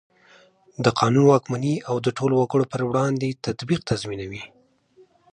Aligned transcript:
د 0.83 0.85
قانون 0.99 1.25
واکمني 1.27 1.75
او 1.89 1.95
د 2.05 2.07
ټولو 2.17 2.33
وګړو 2.37 2.65
په 2.71 2.77
وړاندې 2.89 3.37
تطبیق 3.45 3.79
تضمینوي. 3.89 4.43